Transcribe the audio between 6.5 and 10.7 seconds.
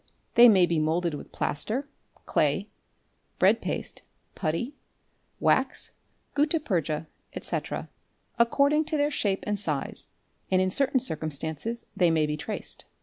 purcha, etc., according to their shape and size, and